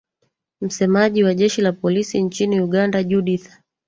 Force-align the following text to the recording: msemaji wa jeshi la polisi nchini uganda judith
msemaji 0.61 1.23
wa 1.23 1.33
jeshi 1.33 1.61
la 1.61 1.71
polisi 1.71 2.21
nchini 2.21 2.61
uganda 2.61 3.03
judith 3.03 3.49